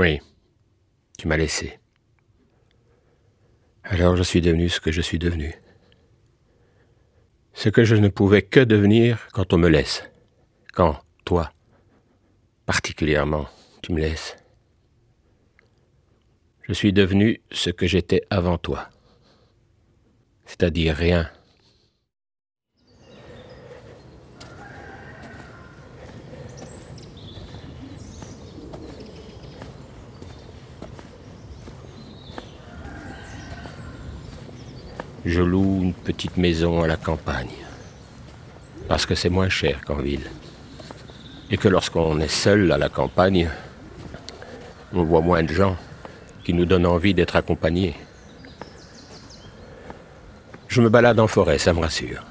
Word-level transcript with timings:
Oui, 0.00 0.18
tu 1.18 1.28
m'as 1.28 1.36
laissé. 1.36 1.78
Alors 3.82 4.16
je 4.16 4.22
suis 4.22 4.40
devenu 4.40 4.70
ce 4.70 4.80
que 4.80 4.90
je 4.90 5.02
suis 5.02 5.18
devenu. 5.18 5.54
Ce 7.52 7.68
que 7.68 7.84
je 7.84 7.96
ne 7.96 8.08
pouvais 8.08 8.40
que 8.40 8.60
devenir 8.60 9.28
quand 9.34 9.52
on 9.52 9.58
me 9.58 9.68
laisse. 9.68 10.02
Quand, 10.72 10.98
toi, 11.26 11.52
particulièrement, 12.64 13.46
tu 13.82 13.92
me 13.92 14.00
laisses. 14.00 14.38
Je 16.62 16.72
suis 16.72 16.94
devenu 16.94 17.42
ce 17.52 17.68
que 17.68 17.86
j'étais 17.86 18.22
avant 18.30 18.56
toi. 18.56 18.88
C'est-à-dire 20.46 20.96
rien. 20.96 21.30
Je 35.24 35.42
loue 35.42 35.82
une 35.82 35.94
petite 35.94 36.36
maison 36.36 36.82
à 36.82 36.86
la 36.86 36.96
campagne. 36.96 37.50
Parce 38.88 39.06
que 39.06 39.14
c'est 39.14 39.28
moins 39.28 39.48
cher 39.48 39.84
qu'en 39.84 39.96
ville. 39.96 40.30
Et 41.50 41.56
que 41.56 41.68
lorsqu'on 41.68 42.20
est 42.20 42.28
seul 42.28 42.72
à 42.72 42.78
la 42.78 42.88
campagne, 42.88 43.50
on 44.92 45.04
voit 45.04 45.20
moins 45.20 45.42
de 45.42 45.52
gens 45.52 45.76
qui 46.44 46.54
nous 46.54 46.64
donnent 46.64 46.86
envie 46.86 47.14
d'être 47.14 47.36
accompagnés. 47.36 47.94
Je 50.68 50.80
me 50.80 50.88
balade 50.88 51.20
en 51.20 51.26
forêt, 51.26 51.58
ça 51.58 51.72
me 51.72 51.80
rassure. 51.80 52.24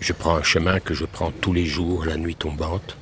Je 0.00 0.12
prends 0.12 0.36
un 0.36 0.42
chemin 0.42 0.78
que 0.78 0.94
je 0.94 1.04
prends 1.04 1.30
tous 1.30 1.52
les 1.52 1.66
jours 1.66 2.04
la 2.04 2.16
nuit 2.16 2.36
tombante. 2.36 2.96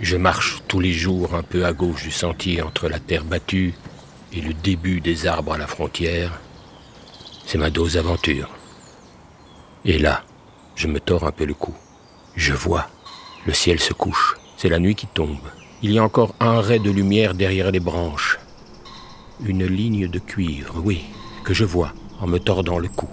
Je 0.00 0.18
marche 0.18 0.62
tous 0.68 0.80
les 0.80 0.92
jours 0.92 1.34
un 1.34 1.42
peu 1.42 1.64
à 1.64 1.72
gauche 1.72 2.02
du 2.02 2.10
sentier 2.10 2.60
entre 2.60 2.88
la 2.88 2.98
terre 2.98 3.24
battue 3.24 3.72
et 4.30 4.42
le 4.42 4.52
début 4.52 5.00
des 5.00 5.26
arbres 5.26 5.54
à 5.54 5.58
la 5.58 5.66
frontière. 5.66 6.38
C'est 7.46 7.56
ma 7.56 7.70
dose 7.70 7.94
d'aventure. 7.94 8.50
Et 9.86 9.98
là, 9.98 10.22
je 10.74 10.86
me 10.86 11.00
tords 11.00 11.24
un 11.24 11.32
peu 11.32 11.46
le 11.46 11.54
cou. 11.54 11.74
Je 12.34 12.52
vois. 12.52 12.88
Le 13.46 13.54
ciel 13.54 13.80
se 13.80 13.94
couche. 13.94 14.36
C'est 14.58 14.68
la 14.68 14.78
nuit 14.78 14.96
qui 14.96 15.06
tombe. 15.06 15.48
Il 15.80 15.92
y 15.92 15.98
a 15.98 16.04
encore 16.04 16.34
un 16.40 16.60
ray 16.60 16.78
de 16.78 16.90
lumière 16.90 17.32
derrière 17.32 17.70
les 17.70 17.80
branches. 17.80 18.38
Une 19.46 19.64
ligne 19.64 20.08
de 20.08 20.18
cuivre, 20.18 20.74
oui, 20.84 21.04
que 21.42 21.54
je 21.54 21.64
vois 21.64 21.94
en 22.20 22.26
me 22.26 22.38
tordant 22.38 22.78
le 22.78 22.88
cou. 22.88 23.08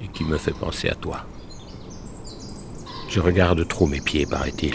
Et 0.00 0.06
qui 0.08 0.22
me 0.22 0.38
fait 0.38 0.54
penser 0.54 0.88
à 0.88 0.94
toi. 0.94 1.24
Je 3.12 3.20
regarde 3.20 3.68
trop 3.68 3.86
mes 3.86 4.00
pieds, 4.00 4.24
paraît-il. 4.24 4.74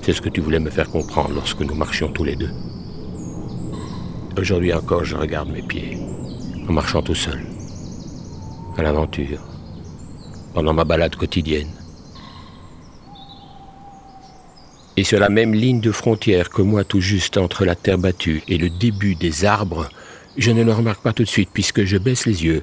C'est 0.00 0.12
ce 0.12 0.20
que 0.20 0.28
tu 0.28 0.40
voulais 0.40 0.60
me 0.60 0.70
faire 0.70 0.88
comprendre 0.88 1.34
lorsque 1.34 1.62
nous 1.62 1.74
marchions 1.74 2.12
tous 2.12 2.22
les 2.22 2.36
deux. 2.36 2.52
Aujourd'hui 4.38 4.72
encore, 4.72 5.04
je 5.04 5.16
regarde 5.16 5.50
mes 5.50 5.62
pieds, 5.62 5.98
en 6.68 6.72
marchant 6.72 7.02
tout 7.02 7.16
seul, 7.16 7.44
à 8.78 8.82
l'aventure, 8.82 9.40
pendant 10.54 10.74
ma 10.74 10.84
balade 10.84 11.16
quotidienne. 11.16 11.72
Et 14.96 15.02
sur 15.02 15.18
la 15.18 15.28
même 15.28 15.52
ligne 15.52 15.80
de 15.80 15.90
frontière 15.90 16.50
que 16.50 16.62
moi, 16.62 16.84
tout 16.84 17.00
juste 17.00 17.36
entre 17.36 17.64
la 17.64 17.74
terre 17.74 17.98
battue 17.98 18.44
et 18.46 18.58
le 18.58 18.70
début 18.70 19.16
des 19.16 19.44
arbres, 19.44 19.88
je 20.36 20.52
ne 20.52 20.62
le 20.62 20.72
remarque 20.72 21.02
pas 21.02 21.12
tout 21.12 21.24
de 21.24 21.28
suite 21.28 21.50
puisque 21.52 21.82
je 21.82 21.98
baisse 21.98 22.26
les 22.26 22.44
yeux. 22.44 22.62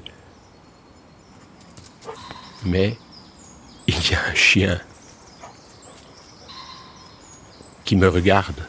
Mais 2.64 2.96
il 3.86 3.96
y 4.10 4.14
a 4.14 4.30
un 4.30 4.34
chien 4.34 4.80
qui 7.84 7.96
me 7.96 8.08
regarde. 8.08 8.66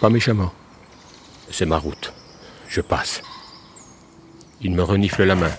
Pas 0.00 0.10
méchamment. 0.10 0.52
C'est 1.50 1.66
ma 1.66 1.78
route. 1.78 2.12
Je 2.68 2.80
passe. 2.80 3.22
Il 4.60 4.72
me 4.72 4.82
renifle 4.82 5.24
la 5.24 5.34
main. 5.34 5.50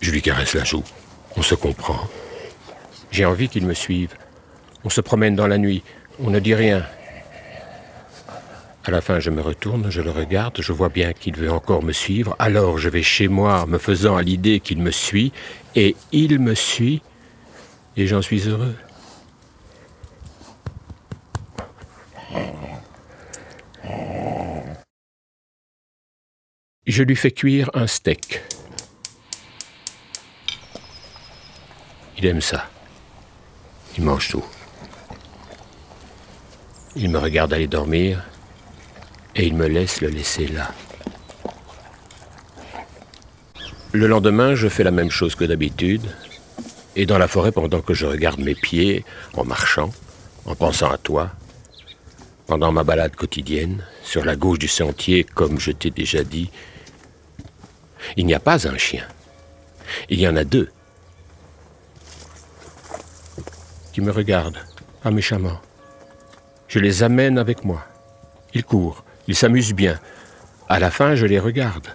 Je 0.00 0.10
lui 0.10 0.22
caresse 0.22 0.54
la 0.54 0.64
joue. 0.64 0.84
On 1.36 1.42
se 1.42 1.54
comprend. 1.54 2.08
J'ai 3.10 3.24
envie 3.24 3.48
qu'il 3.48 3.66
me 3.66 3.74
suive. 3.74 4.14
On 4.84 4.90
se 4.90 5.00
promène 5.00 5.36
dans 5.36 5.46
la 5.46 5.58
nuit. 5.58 5.82
On 6.20 6.30
ne 6.30 6.38
dit 6.38 6.54
rien. 6.54 6.84
À 8.86 8.90
la 8.90 9.00
fin, 9.00 9.18
je 9.18 9.30
me 9.30 9.40
retourne, 9.40 9.90
je 9.90 10.02
le 10.02 10.10
regarde, 10.10 10.60
je 10.60 10.72
vois 10.72 10.90
bien 10.90 11.14
qu'il 11.14 11.36
veut 11.36 11.50
encore 11.50 11.82
me 11.82 11.92
suivre. 11.92 12.36
Alors 12.38 12.76
je 12.76 12.90
vais 12.90 13.02
chez 13.02 13.28
moi, 13.28 13.64
me 13.66 13.78
faisant 13.78 14.16
à 14.16 14.22
l'idée 14.22 14.60
qu'il 14.60 14.78
me 14.78 14.90
suit, 14.90 15.32
et 15.74 15.96
il 16.12 16.38
me 16.38 16.54
suit, 16.54 17.00
et 17.96 18.06
j'en 18.06 18.20
suis 18.20 18.46
heureux. 18.46 18.74
Je 26.94 27.02
lui 27.02 27.16
fais 27.16 27.32
cuire 27.32 27.72
un 27.74 27.88
steak. 27.88 28.40
Il 32.16 32.24
aime 32.24 32.40
ça. 32.40 32.70
Il 33.98 34.04
mange 34.04 34.28
tout. 34.28 34.44
Il 36.94 37.10
me 37.10 37.18
regarde 37.18 37.52
aller 37.52 37.66
dormir 37.66 38.22
et 39.34 39.44
il 39.44 39.56
me 39.56 39.66
laisse 39.66 40.02
le 40.02 40.08
laisser 40.08 40.46
là. 40.46 40.70
Le 43.90 44.06
lendemain, 44.06 44.54
je 44.54 44.68
fais 44.68 44.84
la 44.84 44.92
même 44.92 45.10
chose 45.10 45.34
que 45.34 45.44
d'habitude. 45.44 46.14
Et 46.94 47.06
dans 47.06 47.18
la 47.18 47.26
forêt, 47.26 47.50
pendant 47.50 47.80
que 47.80 47.92
je 47.92 48.06
regarde 48.06 48.38
mes 48.38 48.54
pieds, 48.54 49.04
en 49.36 49.42
marchant, 49.42 49.90
en 50.46 50.54
pensant 50.54 50.92
à 50.92 50.98
toi, 50.98 51.32
pendant 52.46 52.70
ma 52.70 52.84
balade 52.84 53.16
quotidienne, 53.16 53.84
sur 54.04 54.24
la 54.24 54.36
gauche 54.36 54.60
du 54.60 54.68
sentier, 54.68 55.24
comme 55.24 55.58
je 55.58 55.72
t'ai 55.72 55.90
déjà 55.90 56.22
dit, 56.22 56.52
il 58.16 58.26
n'y 58.26 58.34
a 58.34 58.40
pas 58.40 58.68
un 58.68 58.76
chien. 58.76 59.04
Il 60.08 60.20
y 60.20 60.28
en 60.28 60.36
a 60.36 60.44
deux. 60.44 60.70
Qui 63.92 64.00
me 64.00 64.10
regardent, 64.10 64.58
pas 65.02 65.10
méchamment. 65.10 65.60
Je 66.68 66.78
les 66.78 67.02
amène 67.02 67.38
avec 67.38 67.64
moi. 67.64 67.84
Ils 68.54 68.64
courent, 68.64 69.04
ils 69.28 69.36
s'amusent 69.36 69.74
bien. 69.74 69.98
À 70.68 70.78
la 70.78 70.90
fin, 70.90 71.14
je 71.14 71.26
les 71.26 71.38
regarde. 71.38 71.88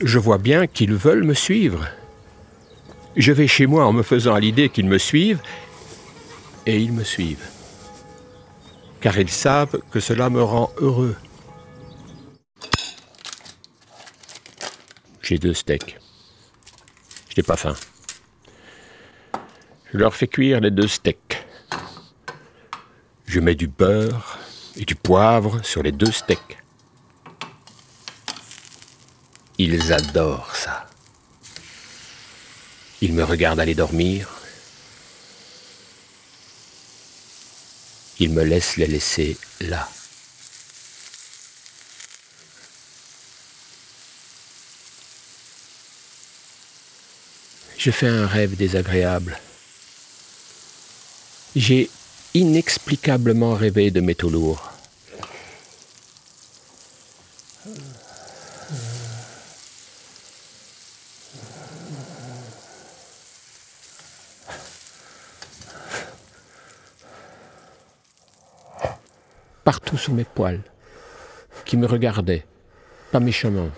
Je 0.00 0.18
vois 0.18 0.38
bien 0.38 0.66
qu'ils 0.66 0.94
veulent 0.94 1.24
me 1.24 1.34
suivre. 1.34 1.86
Je 3.16 3.32
vais 3.32 3.46
chez 3.46 3.66
moi 3.66 3.86
en 3.86 3.92
me 3.92 4.02
faisant 4.02 4.34
à 4.34 4.40
l'idée 4.40 4.68
qu'ils 4.68 4.88
me 4.88 4.98
suivent, 4.98 5.40
et 6.66 6.78
ils 6.78 6.92
me 6.92 7.04
suivent. 7.04 7.46
Car 9.00 9.18
ils 9.18 9.30
savent 9.30 9.80
que 9.90 10.00
cela 10.00 10.30
me 10.30 10.42
rend 10.42 10.70
heureux. 10.78 11.16
J'ai 15.24 15.38
deux 15.38 15.54
steaks. 15.54 15.98
Je 17.30 17.34
n'ai 17.38 17.42
pas 17.42 17.56
faim. 17.56 17.74
Je 19.90 19.96
leur 19.96 20.14
fais 20.14 20.28
cuire 20.28 20.60
les 20.60 20.70
deux 20.70 20.86
steaks. 20.86 21.46
Je 23.24 23.40
mets 23.40 23.54
du 23.54 23.66
beurre 23.66 24.38
et 24.76 24.84
du 24.84 24.94
poivre 24.94 25.64
sur 25.64 25.82
les 25.82 25.92
deux 25.92 26.12
steaks. 26.12 26.58
Ils 29.56 29.94
adorent 29.94 30.54
ça. 30.54 30.86
Ils 33.00 33.14
me 33.14 33.24
regardent 33.24 33.60
aller 33.60 33.74
dormir. 33.74 34.28
Ils 38.18 38.30
me 38.30 38.44
laissent 38.44 38.76
les 38.76 38.88
laisser 38.88 39.38
là. 39.62 39.88
Je 47.84 47.90
fais 47.90 48.08
un 48.08 48.26
rêve 48.26 48.56
désagréable. 48.56 49.38
J'ai 51.54 51.90
inexplicablement 52.32 53.52
rêvé 53.52 53.90
de 53.90 54.00
métaux 54.00 54.30
lourds. 54.30 54.72
Partout 69.62 69.98
sous 69.98 70.14
mes 70.14 70.24
poils, 70.24 70.62
qui 71.66 71.76
me 71.76 71.86
regardaient, 71.86 72.46
pas 73.12 73.20
méchamment. 73.20 73.68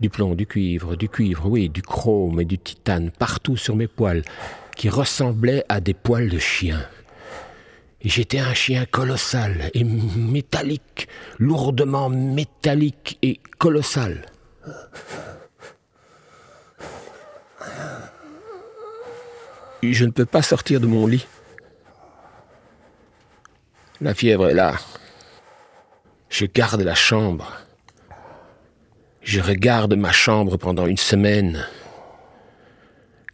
Du 0.00 0.10
plomb, 0.10 0.34
du 0.34 0.46
cuivre, 0.46 0.94
du 0.94 1.08
cuivre, 1.08 1.46
oui, 1.46 1.68
du 1.68 1.82
chrome 1.82 2.40
et 2.40 2.44
du 2.44 2.58
titane 2.58 3.10
partout 3.10 3.56
sur 3.56 3.74
mes 3.74 3.88
poils, 3.88 4.22
qui 4.76 4.88
ressemblaient 4.88 5.64
à 5.68 5.80
des 5.80 5.94
poils 5.94 6.28
de 6.28 6.38
chien. 6.38 6.80
J'étais 8.00 8.38
un 8.38 8.54
chien 8.54 8.84
colossal 8.84 9.70
et 9.74 9.82
métallique, 9.82 11.08
lourdement 11.38 12.08
métallique 12.08 13.18
et 13.22 13.40
colossal. 13.58 14.26
Je 19.82 20.04
ne 20.04 20.10
peux 20.10 20.26
pas 20.26 20.42
sortir 20.42 20.80
de 20.80 20.86
mon 20.86 21.06
lit. 21.08 21.26
La 24.00 24.14
fièvre 24.14 24.48
est 24.48 24.54
là. 24.54 24.74
Je 26.28 26.46
garde 26.46 26.82
la 26.82 26.94
chambre. 26.94 27.57
Je 29.28 29.42
regarde 29.42 29.94
ma 29.94 30.10
chambre 30.10 30.56
pendant 30.56 30.86
une 30.86 30.96
semaine. 30.96 31.66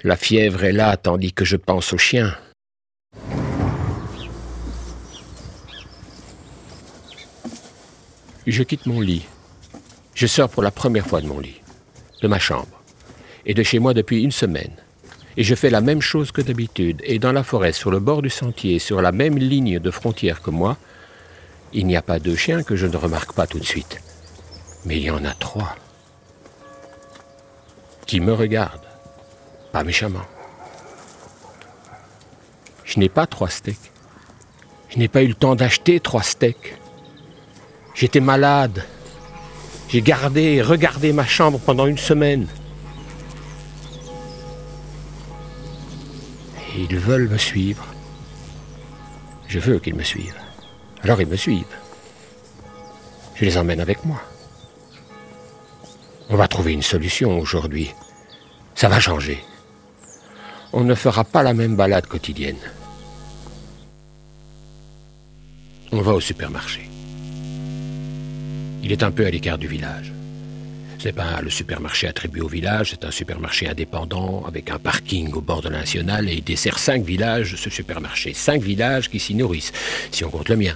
La 0.02 0.16
fièvre 0.16 0.64
est 0.64 0.72
là 0.72 0.96
tandis 0.96 1.32
que 1.32 1.44
je 1.44 1.54
pense 1.54 1.92
au 1.92 1.98
chien. 1.98 2.34
Je 8.44 8.64
quitte 8.64 8.86
mon 8.86 9.00
lit. 9.00 9.24
Je 10.16 10.26
sors 10.26 10.48
pour 10.48 10.64
la 10.64 10.72
première 10.72 11.06
fois 11.06 11.20
de 11.20 11.28
mon 11.28 11.38
lit, 11.38 11.60
de 12.22 12.26
ma 12.26 12.40
chambre, 12.40 12.82
et 13.46 13.54
de 13.54 13.62
chez 13.62 13.78
moi 13.78 13.94
depuis 13.94 14.24
une 14.24 14.32
semaine. 14.32 14.74
Et 15.36 15.44
je 15.44 15.54
fais 15.54 15.70
la 15.70 15.80
même 15.80 16.02
chose 16.02 16.32
que 16.32 16.42
d'habitude. 16.42 17.02
Et 17.04 17.20
dans 17.20 17.30
la 17.30 17.44
forêt, 17.44 17.72
sur 17.72 17.92
le 17.92 18.00
bord 18.00 18.20
du 18.20 18.30
sentier, 18.30 18.80
sur 18.80 19.00
la 19.00 19.12
même 19.12 19.38
ligne 19.38 19.78
de 19.78 19.90
frontière 19.92 20.42
que 20.42 20.50
moi, 20.50 20.76
il 21.72 21.86
n'y 21.86 21.96
a 21.96 22.02
pas 22.02 22.18
deux 22.18 22.34
chiens 22.34 22.64
que 22.64 22.74
je 22.74 22.88
ne 22.88 22.96
remarque 22.96 23.32
pas 23.32 23.46
tout 23.46 23.60
de 23.60 23.64
suite. 23.64 24.00
Mais 24.86 24.96
il 24.96 25.04
y 25.04 25.10
en 25.10 25.24
a 25.24 25.34
trois. 25.34 25.76
Qui 28.06 28.20
me 28.20 28.32
regardent. 28.32 28.80
Pas 29.72 29.84
méchamment. 29.84 30.26
Je 32.84 32.98
n'ai 32.98 33.08
pas 33.08 33.26
trois 33.26 33.48
steaks. 33.48 33.92
Je 34.90 34.98
n'ai 34.98 35.08
pas 35.08 35.22
eu 35.22 35.28
le 35.28 35.34
temps 35.34 35.56
d'acheter 35.56 36.00
trois 36.00 36.22
steaks. 36.22 36.76
J'étais 37.94 38.20
malade. 38.20 38.84
J'ai 39.88 40.02
gardé 40.02 40.42
et 40.42 40.62
regardé 40.62 41.12
ma 41.12 41.26
chambre 41.26 41.58
pendant 41.58 41.86
une 41.86 41.98
semaine. 41.98 42.46
ils 46.76 46.98
veulent 46.98 47.28
me 47.28 47.38
suivre. 47.38 47.86
Je 49.46 49.58
veux 49.58 49.78
qu'ils 49.78 49.94
me 49.94 50.02
suivent. 50.02 50.40
Alors 51.02 51.20
ils 51.20 51.26
me 51.26 51.36
suivent. 51.36 51.64
Je 53.34 53.44
les 53.44 53.56
emmène 53.58 53.80
avec 53.80 54.04
moi. 54.04 54.20
On 56.34 56.36
va 56.36 56.48
trouver 56.48 56.72
une 56.72 56.82
solution 56.82 57.38
aujourd'hui. 57.38 57.92
Ça 58.74 58.88
va 58.88 58.98
changer. 58.98 59.38
On 60.72 60.82
ne 60.82 60.96
fera 60.96 61.22
pas 61.22 61.44
la 61.44 61.54
même 61.54 61.76
balade 61.76 62.08
quotidienne. 62.08 62.58
On 65.92 66.00
va 66.00 66.12
au 66.12 66.20
supermarché. 66.20 66.90
Il 68.82 68.90
est 68.90 69.04
un 69.04 69.12
peu 69.12 69.24
à 69.24 69.30
l'écart 69.30 69.58
du 69.58 69.68
village. 69.68 70.12
Ce 70.98 71.04
n'est 71.04 71.12
pas 71.12 71.40
le 71.40 71.50
supermarché 71.50 72.08
attribué 72.08 72.40
au 72.40 72.48
village, 72.48 72.90
c'est 72.90 73.04
un 73.04 73.12
supermarché 73.12 73.68
indépendant 73.68 74.42
avec 74.44 74.72
un 74.72 74.80
parking 74.80 75.32
au 75.34 75.40
bord 75.40 75.62
de 75.62 75.68
la 75.68 75.78
nationale 75.78 76.28
et 76.28 76.34
il 76.34 76.42
dessert 76.42 76.80
cinq 76.80 77.04
villages, 77.04 77.54
ce 77.54 77.70
supermarché. 77.70 78.34
Cinq 78.34 78.60
villages 78.60 79.08
qui 79.08 79.20
s'y 79.20 79.36
nourrissent, 79.36 79.72
si 80.10 80.24
on 80.24 80.30
compte 80.30 80.48
le 80.48 80.56
mien, 80.56 80.74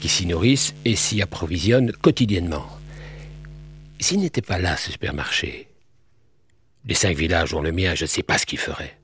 qui 0.00 0.08
s'y 0.08 0.24
nourrissent 0.24 0.72
et 0.86 0.96
s'y 0.96 1.20
approvisionnent 1.20 1.92
quotidiennement. 1.92 2.75
S'il 3.98 4.20
n'était 4.20 4.42
pas 4.42 4.58
là, 4.58 4.76
ce 4.76 4.92
supermarché, 4.92 5.68
les 6.84 6.94
cinq 6.94 7.16
villages 7.16 7.54
ont 7.54 7.62
le 7.62 7.72
mien, 7.72 7.94
je 7.94 8.04
ne 8.04 8.08
sais 8.08 8.22
pas 8.22 8.38
ce 8.38 8.46
qu'ils 8.46 8.58
feraient. 8.58 8.98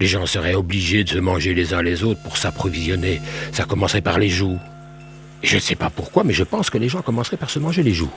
Les 0.00 0.06
gens 0.06 0.26
seraient 0.26 0.54
obligés 0.54 1.04
de 1.04 1.10
se 1.10 1.18
manger 1.18 1.54
les 1.54 1.72
uns 1.72 1.82
les 1.82 2.02
autres 2.02 2.22
pour 2.22 2.36
s'approvisionner. 2.36 3.22
Ça 3.52 3.64
commencerait 3.64 4.02
par 4.02 4.18
les 4.18 4.28
joues, 4.28 4.58
je 5.42 5.54
ne 5.54 5.60
sais 5.60 5.76
pas 5.76 5.90
pourquoi, 5.90 6.24
mais 6.24 6.34
je 6.34 6.42
pense 6.42 6.70
que 6.70 6.78
les 6.78 6.88
gens 6.88 7.02
commenceraient 7.02 7.36
par 7.36 7.50
se 7.50 7.58
manger 7.58 7.82
les 7.82 7.94
joues. 7.94 8.12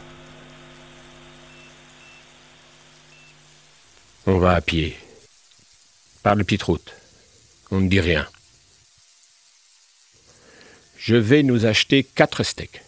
On 4.25 4.39
va 4.39 4.53
à 4.55 4.61
pied, 4.61 4.97
par 6.23 6.35
la 6.35 6.43
petite 6.43 6.63
route. 6.63 6.93
On 7.71 7.79
ne 7.79 7.87
dit 7.87 7.99
rien. 7.99 8.27
Je 10.97 11.15
vais 11.15 11.43
nous 11.43 11.65
acheter 11.65 12.03
quatre 12.03 12.43
steaks. 12.43 12.81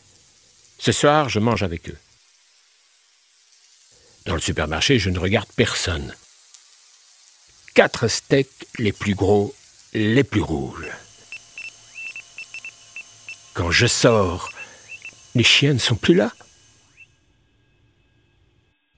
Ce 0.79 0.91
soir, 0.91 1.29
je 1.29 1.39
mange 1.39 1.63
avec 1.63 1.89
eux. 1.89 1.97
Dans 4.25 4.35
le 4.35 4.41
supermarché, 4.41 4.99
je 4.99 5.09
ne 5.09 5.19
regarde 5.19 5.49
personne. 5.55 6.13
Quatre 7.73 8.07
steaks 8.07 8.67
les 8.77 8.91
plus 8.91 9.15
gros, 9.15 9.55
les 9.93 10.23
plus 10.23 10.41
rouges. 10.41 10.89
Quand 13.53 13.71
je 13.71 13.87
sors, 13.87 14.49
les 15.35 15.43
chiens 15.43 15.73
ne 15.73 15.79
sont 15.79 15.95
plus 15.95 16.13
là. 16.13 16.31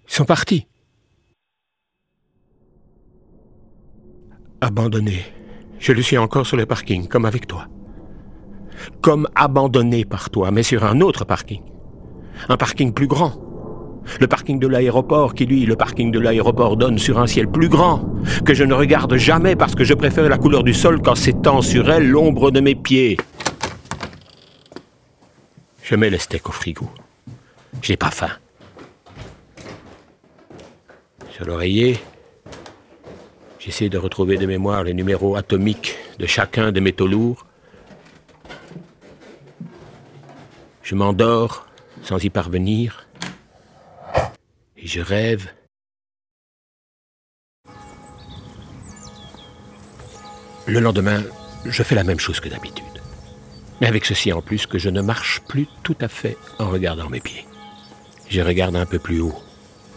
Ils 0.07 0.13
sont 0.13 0.25
partis. 0.25 0.67
Abandonné. 4.61 5.25
Je 5.79 5.91
le 5.91 6.01
suis 6.01 6.17
encore 6.17 6.45
sur 6.45 6.57
le 6.57 6.65
parking, 6.65 7.07
comme 7.07 7.25
avec 7.25 7.47
toi. 7.47 7.67
Comme 9.01 9.27
abandonné 9.35 10.05
par 10.05 10.29
toi, 10.29 10.51
mais 10.51 10.63
sur 10.63 10.83
un 10.83 11.01
autre 11.01 11.25
parking. 11.25 11.61
Un 12.49 12.57
parking 12.57 12.93
plus 12.93 13.07
grand. 13.07 13.52
Le 14.19 14.27
parking 14.27 14.59
de 14.59 14.67
l'aéroport 14.67 15.33
qui, 15.33 15.45
lui, 15.45 15.65
le 15.65 15.75
parking 15.75 16.11
de 16.11 16.19
l'aéroport 16.19 16.77
donne 16.77 16.97
sur 16.97 17.19
un 17.19 17.27
ciel 17.27 17.47
plus 17.47 17.69
grand, 17.69 18.05
que 18.45 18.53
je 18.53 18.63
ne 18.63 18.73
regarde 18.73 19.15
jamais 19.15 19.55
parce 19.55 19.75
que 19.75 19.83
je 19.83 19.93
préfère 19.93 20.27
la 20.29 20.37
couleur 20.37 20.63
du 20.63 20.73
sol 20.73 21.01
quand 21.01 21.15
s'étend 21.15 21.61
sur 21.61 21.89
elle 21.89 22.09
l'ombre 22.09 22.51
de 22.51 22.59
mes 22.59 22.75
pieds. 22.75 23.17
Je 25.81 25.95
mets 25.95 26.09
le 26.09 26.17
steak 26.17 26.47
au 26.49 26.51
frigo. 26.51 26.89
J'ai 27.81 27.97
pas 27.97 28.11
faim. 28.11 28.31
Sur 31.31 31.45
l'oreiller, 31.45 31.99
j'essaie 33.59 33.89
de 33.89 33.97
retrouver 33.97 34.37
de 34.37 34.45
mémoire 34.45 34.83
les 34.83 34.93
numéros 34.93 35.35
atomiques 35.35 35.95
de 36.19 36.25
chacun 36.25 36.71
des 36.71 36.79
métaux 36.79 37.07
lourds. 37.07 37.45
Je 40.83 40.95
m'endors 40.95 41.67
sans 42.03 42.23
y 42.23 42.29
parvenir. 42.29 43.07
Je 44.85 44.99
rêve. 44.99 45.47
Le 50.65 50.79
lendemain, 50.81 51.23
je 51.65 51.83
fais 51.83 51.95
la 51.95 52.03
même 52.03 52.19
chose 52.19 52.41
que 52.41 52.49
d'habitude. 52.49 52.85
Mais 53.79 53.87
avec 53.87 54.03
ceci 54.03 54.33
en 54.33 54.41
plus 54.41 54.65
que 54.65 54.77
je 54.77 54.89
ne 54.89 55.01
marche 55.01 55.41
plus 55.47 55.67
tout 55.83 55.95
à 56.01 56.09
fait 56.09 56.37
en 56.59 56.69
regardant 56.69 57.09
mes 57.09 57.21
pieds. 57.21 57.45
Je 58.29 58.41
regarde 58.41 58.75
un 58.75 58.85
peu 58.85 58.99
plus 58.99 59.21
haut. 59.21 59.41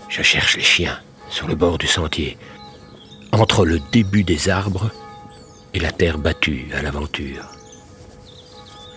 Je 0.08 0.22
cherche 0.22 0.56
les 0.56 0.62
chiens 0.62 1.00
sur 1.30 1.48
le 1.48 1.56
bord 1.56 1.78
du 1.78 1.88
sentier, 1.88 2.38
entre 3.32 3.66
le 3.66 3.80
début 3.90 4.22
des 4.22 4.48
arbres 4.48 4.92
et 5.74 5.80
la 5.80 5.90
terre 5.90 6.18
battue 6.18 6.68
à 6.72 6.82
l'aventure. 6.82 7.44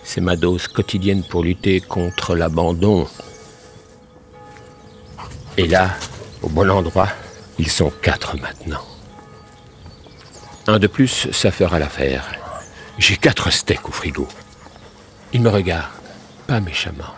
C'est 0.04 0.20
ma 0.20 0.36
dose 0.36 0.68
quotidienne 0.68 1.24
pour 1.24 1.42
lutter 1.42 1.80
contre 1.80 2.36
l'abandon. 2.36 3.08
Et 5.56 5.66
là, 5.66 5.90
au 6.42 6.48
bon 6.48 6.70
endroit, 6.70 7.08
ils 7.58 7.70
sont 7.70 7.90
quatre 8.02 8.36
maintenant. 8.38 8.84
Un 10.66 10.78
de 10.78 10.86
plus, 10.86 11.30
ça 11.32 11.50
fera 11.50 11.78
l'affaire. 11.78 12.24
J'ai 12.98 13.16
quatre 13.16 13.50
steaks 13.50 13.88
au 13.88 13.92
frigo. 13.92 14.28
Ils 15.32 15.42
me 15.42 15.48
regardent, 15.48 15.90
pas 16.46 16.60
méchamment. 16.60 17.14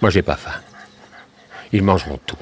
Moi, 0.00 0.10
j'ai 0.10 0.22
pas 0.22 0.36
faim. 0.36 0.60
Ils 1.72 1.82
mangeront 1.82 2.20
tout. 2.24 2.36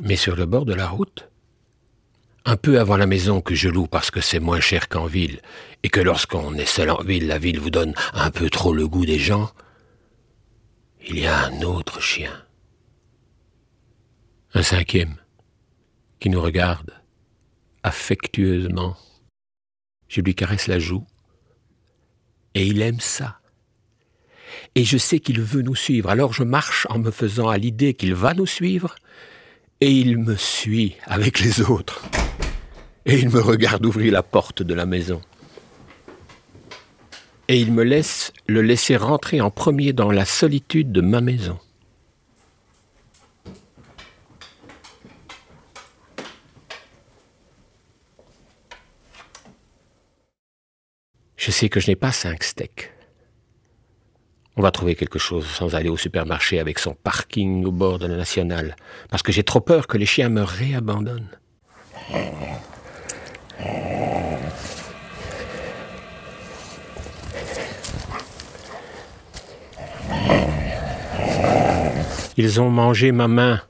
Mais 0.00 0.16
sur 0.16 0.36
le 0.36 0.46
bord 0.46 0.64
de 0.64 0.74
la 0.74 0.88
route, 0.88 1.28
un 2.44 2.56
peu 2.56 2.78
avant 2.78 2.96
la 2.96 3.06
maison 3.06 3.40
que 3.40 3.54
je 3.54 3.68
loue 3.68 3.86
parce 3.86 4.10
que 4.10 4.20
c'est 4.20 4.40
moins 4.40 4.60
cher 4.60 4.88
qu'en 4.88 5.06
ville, 5.06 5.40
et 5.82 5.88
que 5.88 6.00
lorsqu'on 6.00 6.54
est 6.54 6.66
seul 6.66 6.90
en 6.90 7.02
ville, 7.02 7.26
la 7.26 7.38
ville 7.38 7.60
vous 7.60 7.70
donne 7.70 7.94
un 8.14 8.30
peu 8.30 8.50
trop 8.50 8.72
le 8.72 8.86
goût 8.86 9.06
des 9.06 9.18
gens, 9.18 9.50
il 11.06 11.18
y 11.18 11.26
a 11.26 11.46
un 11.46 11.62
autre 11.62 12.00
chien. 12.00 12.44
Un 14.54 14.62
cinquième, 14.62 15.16
qui 16.18 16.30
nous 16.30 16.40
regarde 16.40 16.92
affectueusement 17.82 18.96
je 20.08 20.20
lui 20.20 20.34
caresse 20.34 20.66
la 20.66 20.78
joue. 20.78 21.04
Et 22.54 22.66
il 22.66 22.80
aime 22.80 23.00
ça. 23.00 23.40
Et 24.74 24.84
je 24.84 24.96
sais 24.96 25.20
qu'il 25.20 25.40
veut 25.40 25.62
nous 25.62 25.74
suivre. 25.74 26.10
Alors 26.10 26.32
je 26.32 26.42
marche 26.42 26.86
en 26.90 26.98
me 26.98 27.10
faisant 27.10 27.48
à 27.48 27.58
l'idée 27.58 27.94
qu'il 27.94 28.14
va 28.14 28.34
nous 28.34 28.46
suivre. 28.46 28.94
Et 29.80 29.90
il 29.90 30.18
me 30.18 30.36
suit 30.36 30.96
avec 31.04 31.40
les 31.40 31.60
autres. 31.60 32.02
Et 33.04 33.18
il 33.18 33.30
me 33.30 33.40
regarde 33.40 33.84
ouvrir 33.84 34.12
la 34.12 34.22
porte 34.22 34.62
de 34.62 34.74
la 34.74 34.86
maison. 34.86 35.20
Et 37.48 37.60
il 37.60 37.72
me 37.72 37.84
laisse 37.84 38.32
le 38.46 38.60
laisser 38.60 38.96
rentrer 38.96 39.40
en 39.40 39.50
premier 39.50 39.92
dans 39.92 40.10
la 40.10 40.24
solitude 40.24 40.90
de 40.90 41.00
ma 41.00 41.20
maison. 41.20 41.58
Je 51.36 51.52
sais 51.52 51.68
que 51.68 51.78
je 51.78 51.88
n'ai 51.88 51.96
pas 51.96 52.10
cinq 52.10 52.42
steaks. 52.42 52.92
On 54.56 54.62
va 54.62 54.72
trouver 54.72 54.96
quelque 54.96 55.20
chose 55.20 55.46
sans 55.46 55.76
aller 55.76 55.90
au 55.90 55.96
supermarché 55.96 56.58
avec 56.58 56.80
son 56.80 56.94
parking 56.94 57.64
au 57.64 57.70
bord 57.70 58.00
de 58.00 58.06
la 58.06 58.16
nationale, 58.16 58.74
parce 59.10 59.22
que 59.22 59.30
j'ai 59.30 59.44
trop 59.44 59.60
peur 59.60 59.86
que 59.86 59.98
les 59.98 60.06
chiens 60.06 60.30
me 60.30 60.42
réabandonnent. 60.42 61.38
Ils 72.36 72.60
ont 72.60 72.70
mangé 72.70 73.12
ma 73.12 73.28
main. 73.28 73.62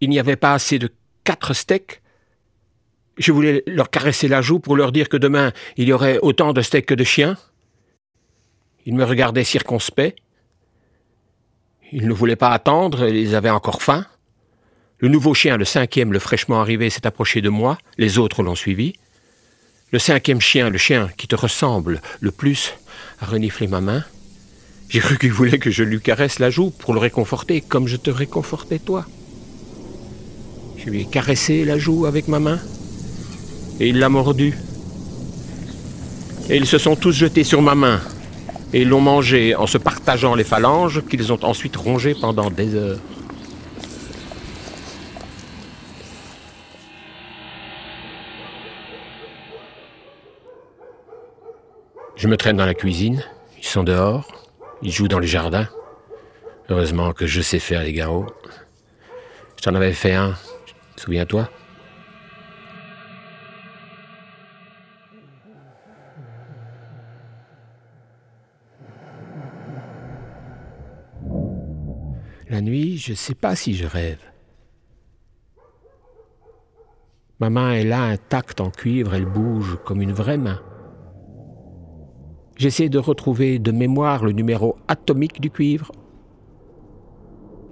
Il 0.00 0.10
n'y 0.10 0.18
avait 0.20 0.36
pas 0.36 0.54
assez 0.54 0.78
de 0.78 0.90
quatre 1.24 1.54
steaks. 1.54 2.02
Je 3.16 3.32
voulais 3.32 3.64
leur 3.66 3.90
caresser 3.90 4.28
la 4.28 4.42
joue 4.42 4.60
pour 4.60 4.76
leur 4.76 4.92
dire 4.92 5.08
que 5.08 5.16
demain 5.16 5.52
il 5.76 5.88
y 5.88 5.92
aurait 5.92 6.18
autant 6.22 6.52
de 6.52 6.62
steaks 6.62 6.86
que 6.86 6.94
de 6.94 7.02
chiens. 7.02 7.36
Ils 8.86 8.94
me 8.94 9.04
regardaient 9.04 9.44
circonspect. 9.44 10.16
Ils 11.90 12.06
ne 12.06 12.12
voulaient 12.12 12.36
pas 12.36 12.50
attendre, 12.50 13.08
ils 13.08 13.34
avaient 13.34 13.50
encore 13.50 13.82
faim. 13.82 14.06
Le 14.98 15.08
nouveau 15.08 15.34
chien, 15.34 15.56
le 15.56 15.64
cinquième, 15.64 16.12
le 16.12 16.18
fraîchement 16.18 16.60
arrivé, 16.60 16.90
s'est 16.90 17.06
approché 17.06 17.40
de 17.40 17.48
moi, 17.48 17.78
les 17.96 18.18
autres 18.18 18.42
l'ont 18.42 18.54
suivi. 18.54 18.94
Le 19.90 19.98
cinquième 19.98 20.40
chien, 20.40 20.70
le 20.70 20.78
chien 20.78 21.08
qui 21.16 21.26
te 21.28 21.34
ressemble 21.36 22.02
le 22.20 22.30
plus, 22.30 22.74
a 23.20 23.26
reniflé 23.26 23.68
ma 23.68 23.80
main. 23.80 24.04
J'ai 24.88 25.00
cru 25.00 25.18
qu'il 25.18 25.32
voulait 25.32 25.58
que 25.58 25.70
je 25.70 25.84
lui 25.84 26.00
caresse 26.00 26.38
la 26.38 26.48
joue 26.48 26.70
pour 26.70 26.94
le 26.94 26.98
réconforter, 26.98 27.60
comme 27.60 27.86
je 27.86 27.98
te 27.98 28.10
réconfortais 28.10 28.78
toi. 28.78 29.04
Je 30.78 30.88
lui 30.88 31.02
ai 31.02 31.04
caressé 31.04 31.66
la 31.66 31.78
joue 31.78 32.06
avec 32.06 32.26
ma 32.26 32.38
main, 32.38 32.58
et 33.80 33.88
il 33.88 33.98
l'a 33.98 34.08
mordu. 34.08 34.56
Et 36.48 36.56
ils 36.56 36.66
se 36.66 36.78
sont 36.78 36.96
tous 36.96 37.12
jetés 37.12 37.44
sur 37.44 37.60
ma 37.60 37.74
main, 37.74 38.00
et 38.72 38.86
l'ont 38.86 39.02
mangé 39.02 39.54
en 39.54 39.66
se 39.66 39.76
partageant 39.76 40.34
les 40.34 40.44
phalanges 40.44 41.02
qu'ils 41.06 41.34
ont 41.34 41.44
ensuite 41.44 41.76
rongé 41.76 42.14
pendant 42.14 42.50
des 42.50 42.74
heures. 42.74 42.98
Je 52.16 52.26
me 52.26 52.38
traîne 52.38 52.56
dans 52.56 52.66
la 52.66 52.74
cuisine, 52.74 53.22
ils 53.58 53.66
sont 53.66 53.84
dehors, 53.84 54.47
il 54.82 54.92
joue 54.92 55.08
dans 55.08 55.18
le 55.18 55.26
jardin. 55.26 55.68
Heureusement 56.68 57.12
que 57.12 57.26
je 57.26 57.40
sais 57.40 57.58
faire 57.58 57.82
les 57.82 57.92
garrots. 57.92 58.26
Je 59.56 59.62
t'en 59.62 59.74
avais 59.74 59.92
fait 59.92 60.14
un, 60.14 60.34
souviens-toi 60.96 61.50
La 72.50 72.62
nuit, 72.62 72.96
je 72.96 73.10
ne 73.10 73.16
sais 73.16 73.34
pas 73.34 73.54
si 73.54 73.74
je 73.74 73.86
rêve. 73.86 74.18
Ma 77.40 77.50
main 77.50 77.72
est 77.72 77.84
là 77.84 78.02
intacte 78.02 78.60
en 78.60 78.70
cuivre, 78.70 79.14
elle 79.14 79.26
bouge 79.26 79.78
comme 79.84 80.00
une 80.00 80.12
vraie 80.12 80.38
main. 80.38 80.60
J'essaie 82.58 82.88
de 82.88 82.98
retrouver 82.98 83.60
de 83.60 83.70
mémoire 83.70 84.24
le 84.24 84.32
numéro 84.32 84.76
atomique 84.88 85.40
du 85.40 85.48
cuivre. 85.48 85.92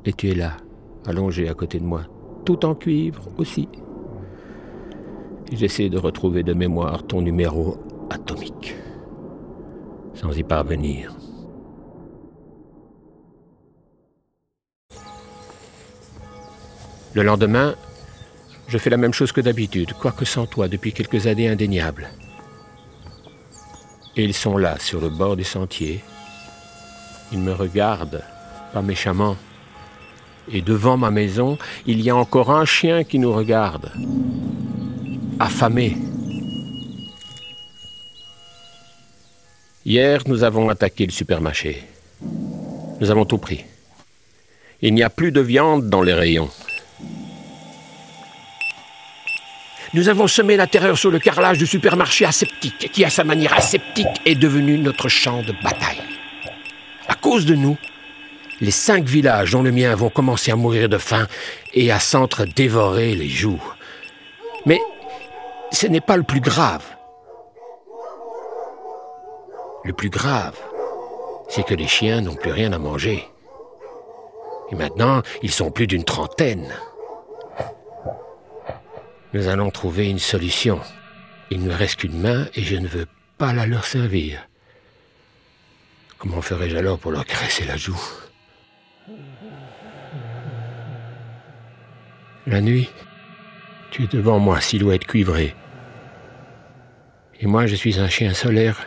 Et 0.05 0.13
tu 0.13 0.31
es 0.31 0.35
là, 0.35 0.59
allongé 1.05 1.49
à 1.49 1.55
côté 1.55 1.81
de 1.81 1.85
moi, 1.85 2.03
tout 2.45 2.65
en 2.65 2.77
cuivre 2.77 3.29
aussi. 3.37 3.69
J'essaie 5.51 5.89
de 5.89 5.99
retrouver 5.99 6.45
de 6.45 6.55
mémoire 6.55 7.05
ton 7.05 7.21
numéro 7.21 7.79
atomique, 8.11 8.77
sans 10.15 10.39
y 10.39 10.45
parvenir. 10.45 11.17
Le 17.13 17.23
lendemain, 17.23 17.75
je 18.69 18.79
fais 18.79 18.91
la 18.91 18.99
même 18.99 19.13
chose 19.13 19.33
que 19.33 19.41
d'habitude, 19.41 19.95
quoique 19.95 20.25
sans 20.25 20.47
toi 20.47 20.69
depuis 20.69 20.93
quelques 20.93 21.27
années 21.27 21.49
indéniables. 21.49 22.09
Et 24.17 24.25
ils 24.25 24.35
sont 24.35 24.57
là, 24.57 24.79
sur 24.79 25.01
le 25.01 25.11
bord 25.11 25.37
du 25.37 25.45
sentier. 25.45 26.03
Ils 27.33 27.39
me 27.39 27.53
regardent, 27.53 28.23
pas 28.73 28.83
méchamment. 28.83 29.37
Et 30.51 30.63
devant 30.63 30.97
ma 30.97 31.11
maison, 31.11 31.59
il 31.87 32.01
y 32.01 32.09
a 32.09 32.17
encore 32.17 32.51
un 32.51 32.65
chien 32.65 33.05
qui 33.05 33.19
nous 33.19 33.33
regarde, 33.33 33.93
affamé. 35.39 35.97
Hier, 39.85 40.23
nous 40.27 40.45
avons 40.45 40.69
attaqué 40.69 41.05
le 41.05 41.13
supermarché. 41.13 41.83
Nous 43.01 43.11
avons 43.11 43.25
tout 43.25 43.39
pris. 43.39 43.65
Il 44.81 44.95
n'y 44.95 45.03
a 45.03 45.11
plus 45.11 45.33
de 45.33 45.41
viande 45.41 45.91
dans 45.91 46.03
les 46.03 46.15
rayons. 46.15 46.51
Nous 49.97 50.11
avons 50.11 50.27
semé 50.27 50.59
la 50.59 50.67
terreur 50.67 50.99
sur 50.99 51.11
le 51.11 51.19
carrelage 51.19 51.57
du 51.57 51.67
supermarché 51.67 52.27
aseptique, 52.27 52.91
qui 52.93 53.03
à 53.03 53.09
sa 53.09 53.25
manière 53.25 53.55
aseptique 53.55 54.07
est 54.27 54.35
devenu 54.35 54.77
notre 54.77 55.09
champ 55.09 55.41
de 55.41 55.55
bataille. 55.65 56.03
À 57.09 57.15
cause 57.15 57.47
de 57.47 57.55
nous, 57.55 57.79
les 58.61 58.71
cinq 58.71 59.05
villages, 59.05 59.53
dont 59.53 59.63
le 59.63 59.73
mien, 59.73 59.95
vont 59.95 60.11
commencer 60.11 60.51
à 60.51 60.57
mourir 60.57 60.91
de 60.91 60.99
faim 60.99 61.27
et 61.73 61.91
à 61.91 61.99
s'entre-dévorer 61.99 63.15
les 63.15 63.31
joues. 63.31 63.63
Mais 64.67 64.81
ce 65.73 65.87
n'est 65.87 66.03
pas 66.03 66.19
le 66.19 66.25
plus 66.25 66.43
grave. 66.43 66.85
Le 69.83 69.95
plus 69.95 70.11
grave, 70.11 70.59
c'est 71.49 71.65
que 71.65 71.75
les 71.75 71.89
chiens 71.89 72.21
n'ont 72.21 72.35
plus 72.35 72.53
rien 72.53 72.75
à 72.75 72.79
manger. 72.79 73.27
Et 74.71 74.75
maintenant, 74.75 75.23
ils 75.41 75.53
sont 75.53 75.71
plus 75.71 75.87
d'une 75.87 76.05
trentaine. 76.05 76.71
Nous 79.37 79.49
allons 79.49 79.71
trouver 79.71 80.09
une 80.09 80.19
solution. 80.19 80.81
Il 81.51 81.63
ne 81.63 81.69
me 81.69 81.75
reste 81.75 81.97
qu'une 81.97 82.19
main 82.19 82.49
et 82.55 82.63
je 82.63 82.75
ne 82.75 82.89
veux 82.89 83.05
pas 83.37 83.53
la 83.53 83.67
leur 83.67 83.85
servir. 83.85 84.49
Comment 86.17 86.41
ferais-je 86.41 86.75
alors 86.75 86.99
pour 86.99 87.13
leur 87.13 87.27
caresser 87.27 87.67
la 87.67 87.77
joue? 87.77 88.01
La 92.47 92.63
nuit, 92.63 92.89
tu 93.91 94.05
es 94.05 94.07
devant 94.07 94.39
moi, 94.39 94.63
silhouette 94.63 95.05
cuivrée. 95.05 95.55
Et 97.39 97.47
moi, 97.47 97.67
je 97.67 97.75
suis 97.75 98.01
un 98.01 98.09
chien 98.09 98.33
solaire. 98.33 98.87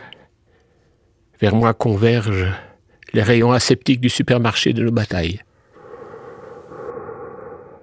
Vers 1.39 1.53
moi 1.53 1.75
convergent 1.75 2.51
les 3.13 3.21
rayons 3.21 3.51
aseptiques 3.51 4.01
du 4.01 4.09
supermarché 4.09 4.73
de 4.73 4.83
nos 4.83 4.91
batailles. 4.91 5.41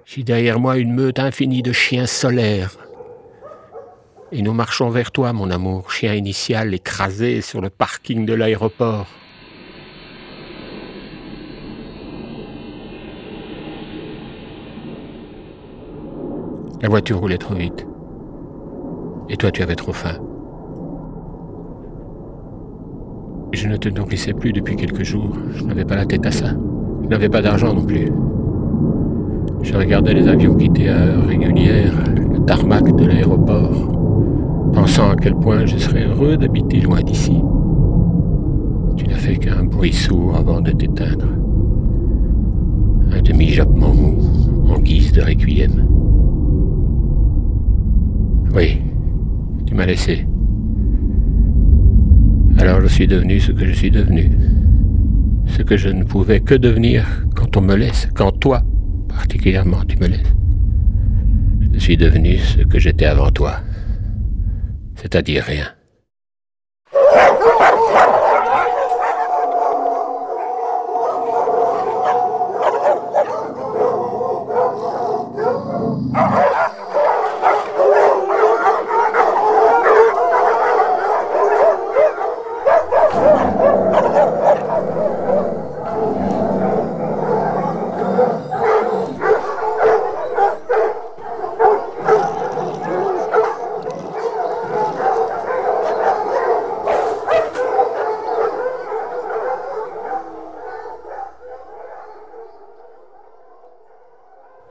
J'ai 0.09 0.23
derrière 0.23 0.57
moi 0.57 0.77
une 0.77 0.93
meute 0.93 1.19
infinie 1.19 1.61
de 1.61 1.73
chiens 1.73 2.05
solaires. 2.05 2.77
Et 4.31 4.41
nous 4.41 4.53
marchons 4.53 4.89
vers 4.89 5.11
toi, 5.11 5.33
mon 5.33 5.51
amour, 5.51 5.91
chien 5.91 6.13
initial 6.13 6.73
écrasé 6.73 7.41
sur 7.41 7.59
le 7.59 7.69
parking 7.69 8.25
de 8.25 8.33
l'aéroport. 8.33 9.07
La 16.81 16.87
voiture 16.87 17.19
roulait 17.19 17.37
trop 17.37 17.55
vite. 17.55 17.85
Et 19.27 19.35
toi, 19.35 19.51
tu 19.51 19.61
avais 19.61 19.75
trop 19.75 19.91
faim. 19.91 20.17
Je 23.51 23.67
ne 23.67 23.75
te 23.75 23.89
nourrissais 23.89 24.33
plus 24.33 24.53
depuis 24.53 24.77
quelques 24.77 25.03
jours. 25.03 25.35
Je 25.51 25.65
n'avais 25.65 25.83
pas 25.83 25.97
la 25.97 26.05
tête 26.05 26.25
à 26.25 26.31
ça. 26.31 26.51
Je 27.03 27.07
n'avais 27.09 27.27
pas 27.27 27.41
d'argent 27.41 27.73
non 27.73 27.83
plus. 27.83 28.09
Je 29.67 29.75
regardais 29.75 30.13
les 30.13 30.29
avions 30.29 30.55
quitter 30.55 30.87
à 30.87 30.95
heure 30.95 31.27
régulière 31.27 31.91
le 32.15 32.39
tarmac 32.45 32.95
de 32.95 33.05
l'aéroport, 33.05 34.71
pensant 34.71 35.09
à 35.09 35.15
quel 35.17 35.35
point 35.35 35.65
je 35.65 35.75
serais 35.75 36.05
heureux 36.05 36.37
d'habiter 36.37 36.79
loin 36.79 37.01
d'ici. 37.01 37.43
Tu 38.95 39.05
n'as 39.07 39.17
fait 39.17 39.35
qu'un 39.35 39.65
bruit 39.65 39.91
sourd 39.91 40.37
avant 40.37 40.61
de 40.61 40.71
t'éteindre. 40.71 41.27
Un 43.11 43.21
demi-jappement 43.21 43.93
mou 43.93 44.19
en 44.69 44.79
guise 44.79 45.11
de 45.11 45.21
requiem. 45.21 45.85
Oui, 48.55 48.79
tu 49.65 49.75
m'as 49.75 49.85
laissé. 49.85 50.25
Alors 52.57 52.79
je 52.79 52.87
suis 52.87 53.07
devenu 53.07 53.41
ce 53.41 53.51
que 53.51 53.65
je 53.65 53.73
suis 53.73 53.91
devenu. 53.91 54.31
Ce 55.45 55.61
que 55.61 55.75
je 55.75 55.89
ne 55.89 56.05
pouvais 56.05 56.39
que 56.39 56.55
devenir 56.55 57.05
quand 57.35 57.57
on 57.57 57.61
me 57.61 57.75
laisse, 57.75 58.07
quand 58.15 58.31
toi, 58.31 58.63
particulièrement, 59.17 59.83
tu 59.83 59.97
me 59.97 60.07
laisses. 60.07 60.33
Je 61.73 61.79
suis 61.79 61.97
devenu 61.97 62.37
ce 62.37 62.61
que 62.61 62.77
j'étais 62.77 63.05
avant 63.05 63.31
toi, 63.31 63.61
c'est-à-dire 64.95 65.43
rien. 65.43 65.76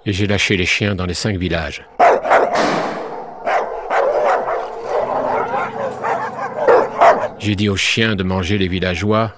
Et 0.09 0.13
j'ai 0.13 0.29
lâché 0.29 0.57
les 0.57 0.67
chiens 0.67 0.95
dans 0.95 1.05
les 1.05 1.15
cinq 1.15 1.37
villages. 1.37 1.85
J'ai 7.41 7.57
dit 7.57 7.69
aux 7.69 7.77
chiens 7.77 8.15
de 8.15 8.23
manger 8.23 8.57
les 8.57 8.69
villageois 8.69 9.33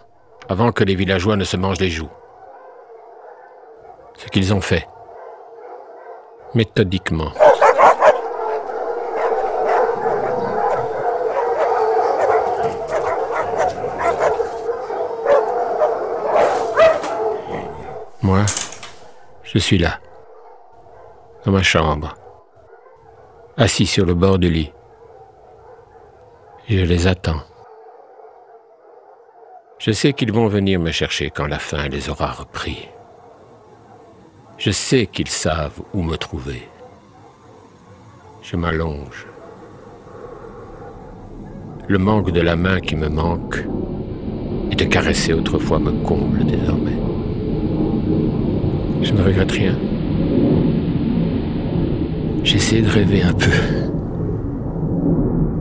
avant 0.46 0.70
que 0.72 0.84
les 0.84 0.94
villageois 0.94 1.36
ne 1.36 1.44
se 1.44 1.56
mangent 1.56 1.80
les 1.80 1.88
joues. 1.88 2.10
Ce 4.18 4.26
qu'ils 4.26 4.52
ont 4.52 4.60
fait. 4.60 4.86
Méthodiquement. 6.54 7.32
Moi, 18.22 18.44
je 19.44 19.58
suis 19.58 19.78
là, 19.78 19.98
dans 21.44 21.52
ma 21.52 21.62
chambre, 21.62 22.14
assis 23.56 23.86
sur 23.86 24.04
le 24.04 24.14
bord 24.14 24.38
du 24.38 24.50
lit. 24.50 24.72
Je 26.68 26.84
les 26.84 27.06
attends. 27.06 27.42
Je 29.78 29.92
sais 29.92 30.12
qu'ils 30.12 30.32
vont 30.32 30.48
venir 30.48 30.80
me 30.80 30.90
chercher 30.90 31.30
quand 31.30 31.46
la 31.46 31.58
faim 31.58 31.88
les 31.88 32.10
aura 32.10 32.32
repris. 32.32 32.88
Je 34.58 34.70
sais 34.70 35.06
qu'ils 35.06 35.28
savent 35.28 35.80
où 35.94 36.02
me 36.02 36.16
trouver. 36.16 36.68
Je 38.42 38.56
m'allonge. 38.56 39.26
Le 41.86 41.98
manque 41.98 42.32
de 42.32 42.40
la 42.40 42.56
main 42.56 42.80
qui 42.80 42.96
me 42.96 43.08
manque 43.08 43.64
et 44.70 44.74
de 44.74 44.84
caresser 44.84 45.32
autrefois 45.32 45.78
me 45.78 45.92
comble 46.04 46.44
désormais. 46.44 46.98
Je 49.02 49.12
ne 49.12 49.22
regrette 49.22 49.52
rien. 49.52 49.76
J'essaie 52.44 52.80
de 52.80 52.88
rêver 52.88 53.22
un 53.22 53.32
peu, 53.32 53.50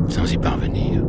sans 0.10 0.32
y 0.32 0.38
parvenir. 0.38 1.04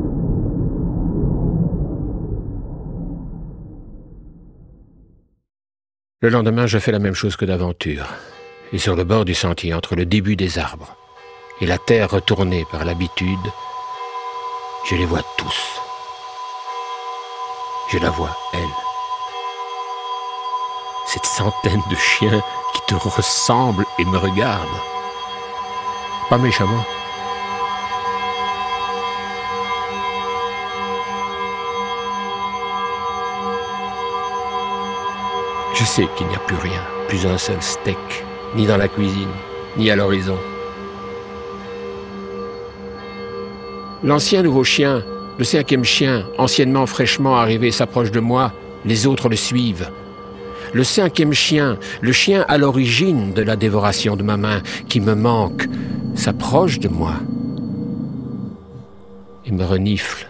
Le 6.21 6.31
lendemain, 6.31 6.67
je 6.67 6.79
fais 6.79 6.91
la 6.91 6.99
même 6.99 7.15
chose 7.15 7.37
que 7.37 7.45
d'aventure. 7.45 8.07
Et 8.73 8.79
sur 8.79 8.97
le 8.97 9.05
bord 9.05 9.25
du 9.25 9.35
sentier, 9.35 9.73
entre 9.73 9.95
le 9.95 10.05
début 10.05 10.35
des 10.35 10.59
arbres 10.59 10.97
et 11.61 11.67
la 11.67 11.79
terre 11.79 12.11
retournée 12.11 12.65
par 12.71 12.85
l'habitude, 12.85 13.39
je 14.91 14.97
les 14.97 15.07
vois 15.07 15.23
tous. 15.37 15.81
Je 17.93 17.99
la 17.99 18.11
vois, 18.11 18.37
elle. 18.53 18.61
Cette 21.07 21.25
centaine 21.25 21.83
de 21.89 21.97
chiens 21.97 22.43
qui 22.75 22.81
te 22.87 22.95
ressemblent 22.95 23.87
et 23.99 24.05
me 24.05 24.19
regardent. 24.19 24.98
Pas 26.29 26.37
méchamment. 26.37 26.85
Je 35.75 35.85
sais 35.85 36.07
qu'il 36.17 36.27
n'y 36.27 36.35
a 36.35 36.39
plus 36.41 36.57
rien, 36.57 36.83
plus 37.09 37.25
un 37.25 37.39
seul 37.39 37.63
steak, 37.63 37.97
ni 38.57 38.67
dans 38.67 38.77
la 38.77 38.89
cuisine, 38.89 39.31
ni 39.77 39.91
à 39.91 39.97
l'horizon. 39.97 40.37
L'ancien 44.03 44.43
nouveau 44.43 44.65
chien, 44.65 45.03
le 45.39 45.45
cinquième 45.45 45.85
chien, 45.85 46.27
anciennement 46.37 46.85
fraîchement 46.87 47.37
arrivé, 47.37 47.71
s'approche 47.71 48.11
de 48.11 48.21
moi, 48.21 48.53
les 48.85 49.07
autres 49.07 49.29
le 49.29 49.37
suivent. 49.37 49.91
Le 50.75 50.85
cinquième 50.85 51.33
chien, 51.33 51.79
le 52.01 52.13
chien 52.13 52.45
à 52.49 52.59
l'origine 52.59 53.33
de 53.33 53.43
la 53.43 53.57
dévoration 53.57 54.17
de 54.17 54.23
ma 54.23 54.37
main, 54.37 54.63
qui 54.89 55.01
me 55.01 55.15
manque, 55.15 55.67
s'approche 56.15 56.79
de 56.79 56.89
moi 56.89 57.15
Il 59.47 59.55
me 59.55 59.65
renifle. 59.65 60.29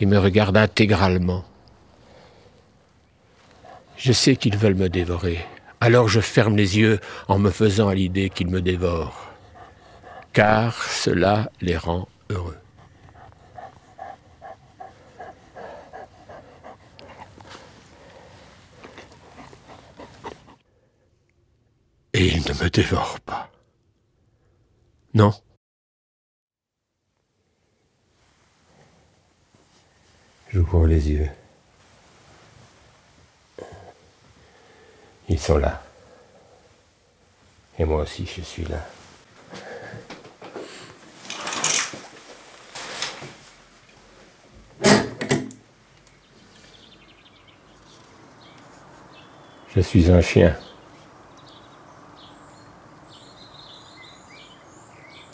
Il 0.00 0.08
me 0.08 0.18
regarde 0.18 0.56
intégralement. 0.56 1.44
Je 3.96 4.12
sais 4.12 4.36
qu'ils 4.36 4.56
veulent 4.56 4.74
me 4.74 4.88
dévorer. 4.88 5.38
Alors 5.80 6.08
je 6.08 6.20
ferme 6.20 6.56
les 6.56 6.78
yeux 6.78 7.00
en 7.28 7.38
me 7.38 7.50
faisant 7.50 7.88
à 7.88 7.94
l'idée 7.94 8.30
qu'ils 8.30 8.50
me 8.50 8.60
dévorent. 8.60 9.30
Car 10.32 10.82
cela 10.82 11.50
les 11.62 11.76
rend 11.76 12.08
heureux. 12.30 12.56
Ne 22.44 22.52
me 22.52 22.68
dévorent 22.68 23.18
pas. 23.20 23.50
Non. 25.14 25.32
J'ouvre 30.52 30.86
les 30.86 31.10
yeux. 31.10 31.30
Ils 35.30 35.40
sont 35.40 35.56
là. 35.56 35.82
Et 37.78 37.86
moi 37.86 38.02
aussi, 38.02 38.26
je 38.26 38.42
suis 38.42 38.64
là. 38.66 38.86
Je 49.74 49.80
suis 49.80 50.10
un 50.10 50.20
chien. 50.20 50.54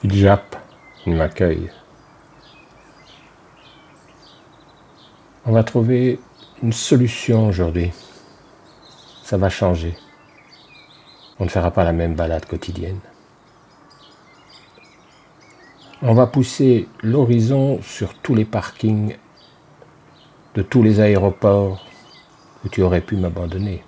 Il 0.05 0.15
jappe, 0.15 0.57
il 1.07 1.15
m'accueille. 1.15 1.71
On 5.45 5.53
va 5.53 5.65
trouver 5.65 6.21
une 6.63 6.73
solution 6.73 7.49
aujourd'hui 7.49 7.93
ça 9.33 9.39
va 9.39 9.49
changer. 9.49 9.97
On 11.39 11.45
ne 11.45 11.49
fera 11.49 11.71
pas 11.71 11.85
la 11.85 11.95
même 11.95 12.15
balade 12.15 12.45
quotidienne. 12.45 13.01
On 16.03 16.13
va 16.13 16.27
pousser 16.27 16.87
l'horizon 17.03 17.81
sur 17.81 18.13
tous 18.13 18.35
les 18.35 18.45
parkings 18.45 19.17
de 20.55 20.61
tous 20.61 20.83
les 20.83 21.01
aéroports 21.01 21.83
où 22.63 22.69
tu 22.69 22.83
aurais 22.83 23.01
pu 23.01 23.17
m'abandonner. 23.17 23.83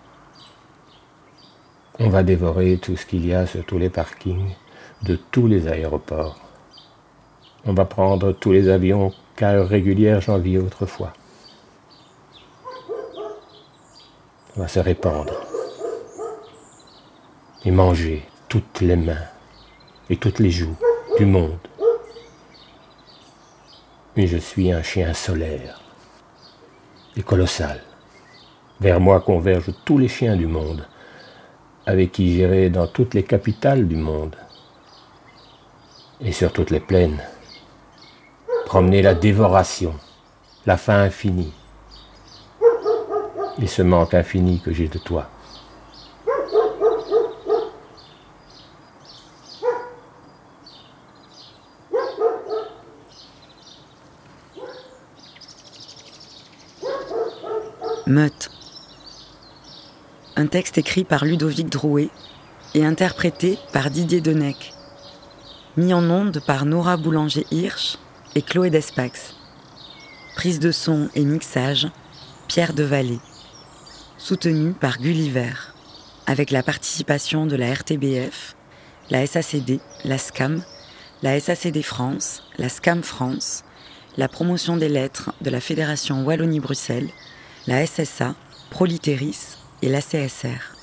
On 1.99 2.09
va 2.09 2.23
dévorer 2.23 2.79
tout 2.79 2.97
ce 2.97 3.05
qu'il 3.05 3.27
y 3.27 3.35
a 3.35 3.47
sur 3.47 3.67
tous 3.67 3.77
les 3.77 3.91
parkings 3.91 4.55
de 5.05 5.17
tous 5.17 5.47
les 5.47 5.69
aéroports. 5.69 6.39
On 7.67 7.75
va 7.75 7.85
prendre 7.85 8.33
tous 8.33 8.53
les 8.53 8.71
avions 8.71 9.13
qu'à 9.37 9.51
heure 9.51 9.69
régulière 9.69 10.23
j'en 10.23 10.39
vis 10.39 10.59
autrefois. 10.59 11.13
va 14.57 14.69
se 14.69 14.79
répandre 14.79 15.35
et 17.65 17.73
manger 17.73 18.23
toutes 18.49 18.81
les 18.81 18.95
mains 18.95 19.27
et 20.09 20.17
toutes 20.17 20.39
les 20.39 20.51
joues 20.51 20.77
du 21.19 21.27
monde. 21.27 21.59
Mais 24.17 24.29
je 24.29 24.39
suis 24.39 24.71
un 24.71 24.83
chien 24.83 25.13
solaire 25.13 25.81
et 27.17 27.23
colossal. 27.23 27.83
Vers 28.81 29.01
moi 29.01 29.21
convergent 29.21 29.75
tous 29.85 29.99
les 29.99 30.09
chiens 30.09 30.37
du 30.37 30.47
monde, 30.47 30.87
avec 31.85 32.13
qui 32.13 32.33
j'irai 32.33 32.71
dans 32.71 32.87
toutes 32.87 33.15
les 33.15 33.25
capitales 33.25 33.89
du 33.89 33.97
monde 33.97 34.37
et 36.25 36.33
sur 36.33 36.53
toutes 36.53 36.71
les 36.71 36.81
plaines. 36.81 37.23
Promener 38.67 39.03
la 39.03 39.15
dévoration, 39.15 39.95
la 40.67 40.77
faim 40.77 41.01
infinie, 41.03 41.53
et 43.61 43.67
ce 43.67 43.83
manque 43.83 44.15
infini 44.15 44.61
que 44.61 44.73
j'ai 44.73 44.89
de 44.89 44.99
toi. 44.99 45.29
Meute. 58.07 58.51
Un 60.37 60.47
texte 60.47 60.79
écrit 60.79 61.05
par 61.05 61.25
Ludovic 61.25 61.71
Drouet 61.71 62.11
et 62.75 62.85
interprété 62.85 63.59
par 63.73 63.91
Didier 63.91 64.21
Denec. 64.21 64.75
Mis 65.77 65.93
en 65.93 66.09
onde 66.09 66.41
par 66.47 66.67
Nora 66.67 66.97
Boulanger-Hirsch 66.97 67.99
et 68.35 68.43
Chloé 68.43 68.71
Despax. 68.71 69.35
Prise 70.37 70.61
de 70.61 70.71
son 70.71 71.09
et 71.15 71.25
mixage, 71.25 71.89
Pierre 72.49 72.73
Vallée 72.77 73.21
soutenu 74.25 74.73
par 74.73 74.99
Gulliver, 74.99 75.53
avec 76.27 76.51
la 76.51 76.63
participation 76.63 77.45
de 77.45 77.57
la 77.57 77.75
RTBF, 77.75 78.57
la 79.11 79.27
SACD, 79.27 79.81
la 80.05 80.17
SCAM, 80.17 80.63
la 81.23 81.39
SACD 81.39 81.83
France, 81.83 82.43
la 82.57 82.71
SCAM 82.71 83.03
France, 83.03 83.65
la 84.17 84.29
promotion 84.29 84.79
des 84.79 84.89
lettres 84.89 85.33
de 85.43 85.51
la 85.51 85.61
Fédération 85.61 86.25
Wallonie-Bruxelles, 86.25 87.11
la 87.67 87.85
SSA, 87.87 88.35
Proliteris 88.71 89.59
et 89.83 89.91
la 89.91 90.01
CSR. 90.01 90.74